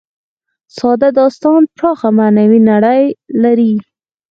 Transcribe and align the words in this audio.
ساده 0.77 1.07
داستان 1.19 1.61
پراخه 1.77 2.09
معنوي 2.17 2.59
نړۍ 2.71 3.03
لري. 3.43 3.73